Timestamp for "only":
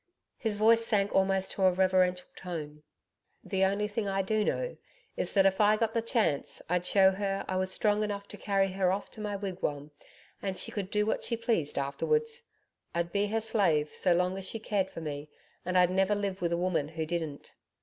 3.63-3.87